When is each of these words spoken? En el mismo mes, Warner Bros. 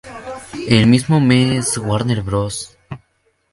En 0.67 0.79
el 0.79 0.87
mismo 0.87 1.19
mes, 1.19 1.77
Warner 1.77 2.23
Bros. 2.23 2.75